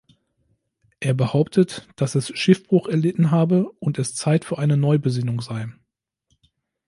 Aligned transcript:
Er 0.99 1.13
behauptet, 1.13 1.87
dass 1.95 2.15
es 2.15 2.29
Schiffbruch 2.35 2.87
erlitten 2.87 3.29
habe 3.29 3.69
und 3.73 3.99
es 3.99 4.15
Zeit 4.15 4.45
für 4.45 4.57
eine 4.57 4.75
Neubesinnung 4.75 5.41
sei. 5.41 5.67